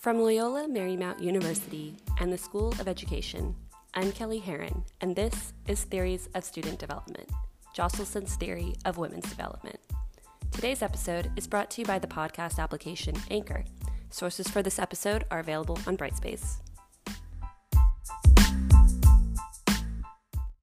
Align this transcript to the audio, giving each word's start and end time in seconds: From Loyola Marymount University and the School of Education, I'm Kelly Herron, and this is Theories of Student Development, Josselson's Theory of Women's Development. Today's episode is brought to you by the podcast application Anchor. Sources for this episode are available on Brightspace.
From 0.00 0.18
Loyola 0.18 0.66
Marymount 0.66 1.20
University 1.20 1.94
and 2.20 2.32
the 2.32 2.38
School 2.38 2.70
of 2.80 2.88
Education, 2.88 3.54
I'm 3.92 4.12
Kelly 4.12 4.38
Herron, 4.38 4.82
and 5.02 5.14
this 5.14 5.52
is 5.68 5.84
Theories 5.84 6.26
of 6.34 6.42
Student 6.42 6.78
Development, 6.78 7.28
Josselson's 7.76 8.34
Theory 8.36 8.72
of 8.86 8.96
Women's 8.96 9.28
Development. 9.28 9.78
Today's 10.52 10.80
episode 10.80 11.30
is 11.36 11.46
brought 11.46 11.68
to 11.72 11.82
you 11.82 11.86
by 11.86 11.98
the 11.98 12.06
podcast 12.06 12.58
application 12.58 13.14
Anchor. 13.30 13.62
Sources 14.08 14.48
for 14.48 14.62
this 14.62 14.78
episode 14.78 15.26
are 15.30 15.40
available 15.40 15.78
on 15.86 15.98
Brightspace. 15.98 16.62